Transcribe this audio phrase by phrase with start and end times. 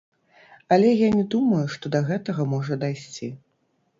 [0.77, 3.31] Але я не думаю, што да гэтага можа дайсці.